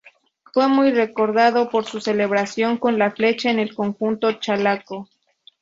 [0.51, 5.07] Fue muy recordado por su celebración con la flecha en el conjunto chalaco.